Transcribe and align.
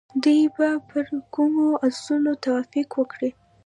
دوی 0.23 0.41
به 0.55 0.69
پر 0.89 1.05
کومو 1.33 1.67
اصولو 1.87 2.33
توافق 2.43 2.89
وکړي؟ 2.99 3.29